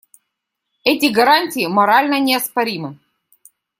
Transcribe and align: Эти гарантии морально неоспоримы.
Эти 0.83 1.05
гарантии 1.13 1.67
морально 1.67 2.19
неоспоримы. 2.19 2.97